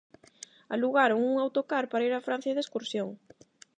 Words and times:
Alugaron 0.73 1.19
un 1.29 1.33
autocar 1.37 1.83
para 1.91 2.05
ir 2.07 2.13
a 2.15 2.25
Francia 2.27 2.55
de 2.55 2.63
excursión. 2.65 3.09